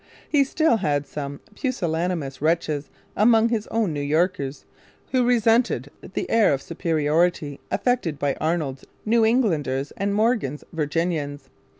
He 0.27 0.43
still 0.43 0.77
had 0.77 1.05
some 1.05 1.41
'pusillanimous 1.53 2.41
wretches' 2.41 2.89
among 3.15 3.49
his 3.49 3.67
own 3.67 3.93
New 3.93 4.01
Yorkers, 4.01 4.65
who 5.11 5.23
resented 5.23 5.91
the 6.01 6.27
air 6.27 6.51
of 6.55 6.61
superiority 6.63 7.59
affected 7.69 8.17
by 8.17 8.33
Arnold's 8.41 8.83
New 9.05 9.23
Englanders 9.23 9.91
and 9.95 10.15
Morgan's 10.15 10.63
Virginians. 10.73 11.51